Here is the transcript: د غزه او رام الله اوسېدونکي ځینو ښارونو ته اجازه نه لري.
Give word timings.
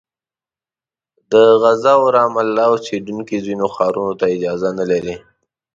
د 1.31 1.33
غزه 1.61 1.93
او 1.97 2.03
رام 2.15 2.33
الله 2.43 2.65
اوسېدونکي 2.71 3.37
ځینو 3.45 3.65
ښارونو 3.75 4.13
ته 4.19 4.25
اجازه 4.35 4.69
نه 4.79 4.85
لري. 4.91 5.15